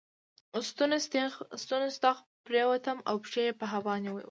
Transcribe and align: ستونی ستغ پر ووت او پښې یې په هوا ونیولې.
ستونی 1.61 1.89
ستغ 1.97 2.17
پر 2.45 2.53
ووت 2.67 2.85
او 3.09 3.15
پښې 3.25 3.41
یې 3.47 3.53
په 3.59 3.65
هوا 3.73 3.93
ونیولې. 3.95 4.19